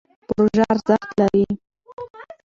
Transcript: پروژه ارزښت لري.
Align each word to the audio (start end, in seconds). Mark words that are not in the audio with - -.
پروژه 0.27 0.63
ارزښت 0.73 1.09
لري. 1.19 1.45